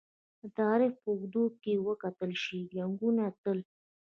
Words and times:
د 0.41 0.43
تاریخ 0.59 0.93
په 1.01 1.07
اوږدو 1.11 1.43
کې 1.61 1.73
که 1.75 1.83
وکتل 1.87 2.31
شي! 2.43 2.59
جنګونه 2.73 3.25
تل 3.41 3.59